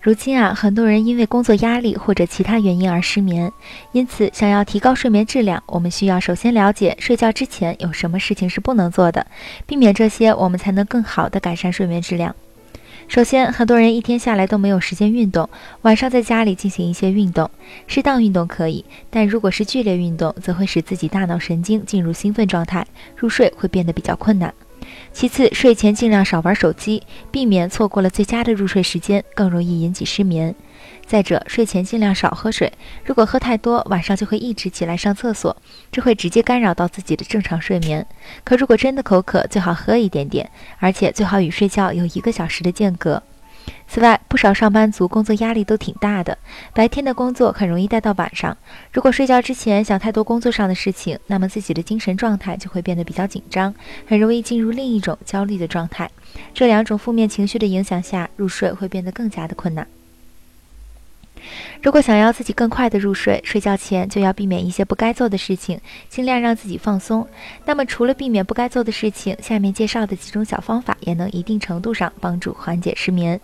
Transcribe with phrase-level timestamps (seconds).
[0.00, 3.52] 如今啊，很多人因为工作压力或者其他原因而失眠，
[3.90, 9.26] 因此想要提高睡眠质量，我们需要首先了解睡觉之前有什么事情是不能做的，
[9.66, 12.34] 避免这些，我们才能更好的改善睡眠质量。
[13.08, 15.50] 首先，很多人一天下来都没有时间运动，
[15.82, 17.50] 晚上在家里进行一些运动，
[17.88, 24.54] 适当运动可以，但如果是剧烈运动，则会使自己大脑神经进入兴奋状态，入睡会变得比较困难。
[25.18, 30.54] 其次，睡前尽量少玩手机，避免错过了最佳的入睡时间，更容易引起失眠。
[31.04, 32.72] 再者，睡前尽量少喝水，
[33.04, 35.56] 如果喝太多，晚上就会一直起来上厕所，
[35.90, 38.06] 这会直接干扰到自己的正常睡眠。
[38.44, 43.20] 可如果真的口渴，最好喝一点点，而且最好与睡觉有一个小时的间隔。
[43.88, 46.36] 此外，不少上班族工作压力都挺大的，
[46.72, 48.56] 白天的工作很容易带到晚上。
[48.92, 53.74] 如果睡觉之前想太多工作上的事情，那么自己的精神状态就会变得比较紧张，
[54.06, 56.10] 很容易进入另一种焦虑的状态。
[56.54, 59.86] 这两种负面情绪的影响下，入睡会变得更加的困难。
[61.82, 67.26] 如果想要自己更快的入睡，睡觉前就要避免一些不该做的事情，尽量让自己放松。
[67.64, 73.40] 那么，除了避免不该做的事情，下面介绍的几种小方法也能一定程度上帮助缓解失眠。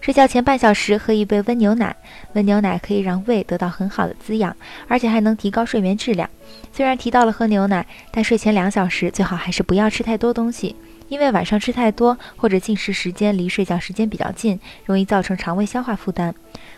[0.00, 1.94] 睡觉前半小时喝一杯温牛奶，
[2.32, 4.56] 温牛奶可以让胃得到很好的滋养，
[4.88, 6.28] 而且还能提高睡眠质量。
[6.72, 10.74] 虽然提到了喝牛奶，但睡前两小时最好还是不要吃太多东西，
[11.10, 16.34] 因为晚上吃太多或者进食时间离睡觉时间比较近，容易造成肠胃消化负担。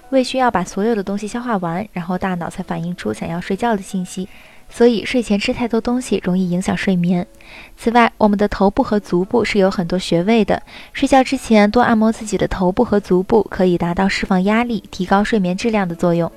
[0.09, 4.29] 胃需要把所有的东西消化完，然后大脑才反映出想要睡觉的信息。
[4.69, 7.27] 所以睡前吃太多东西容易影响睡眠。
[7.77, 10.63] 此外，我们的头部和足部是有很多穴位的，
[10.95, 16.33] 睡觉之前多按摩自己的头部和足部，可以达到释放压力、提高睡眠质量的作用。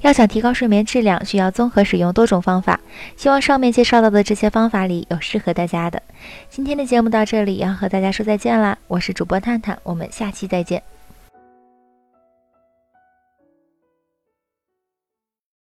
[0.00, 2.80] 要想提高睡眠质量，需要综合使用多种方法。
[3.16, 6.02] 希望上面介绍到的这些方法里有适合大家的。
[6.48, 8.78] 今天的节目到这里，要和大家说再见啦！
[8.88, 10.95] 我是主播探探，我们下期再见。